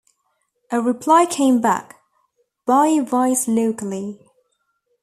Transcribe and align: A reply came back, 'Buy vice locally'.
A 0.71 0.81
reply 0.81 1.27
came 1.27 1.61
back, 1.61 1.97
'Buy 2.65 3.01
vice 3.01 3.47
locally'. 3.47 4.19